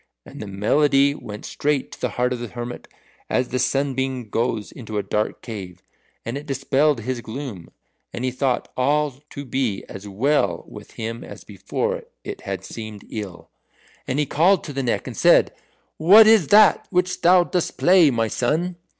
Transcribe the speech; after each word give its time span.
And 0.25 0.41
the 0.41 0.47
melody 0.47 1.13
went 1.13 1.45
straight 1.45 1.91
to 1.91 2.01
the 2.01 2.09
heart 2.09 2.33
of 2.33 2.39
the 2.39 2.47
hermit 2.47 2.87
as 3.29 3.53
a 3.53 3.59
sunbeam 3.59 4.31
goes 4.31 4.71
into 4.71 4.97
a 4.97 5.03
dark 5.03 5.43
cave, 5.43 5.83
and 6.25 6.39
it 6.39 6.47
dispelled 6.47 7.01
his 7.01 7.21
gloom, 7.21 7.69
and 8.11 8.25
he 8.25 8.31
thought 8.31 8.71
all 8.75 9.11
to 9.29 9.45
be 9.45 9.83
as 9.87 10.07
well 10.07 10.65
with 10.67 10.93
him 10.93 11.23
as 11.23 11.43
before 11.43 12.05
it 12.23 12.41
had 12.41 12.65
seemed 12.65 13.05
ill. 13.11 13.51
And 14.07 14.17
he 14.17 14.25
called 14.25 14.63
to 14.63 14.73
the 14.73 14.81
Neck 14.81 15.05
and 15.05 15.15
said, 15.15 15.53
"What 15.97 16.25
is 16.25 16.47
that 16.47 16.87
which 16.89 17.21
thou 17.21 17.43
dost 17.43 17.77
play, 17.77 18.09
my 18.09 18.27
son?" 18.27 18.77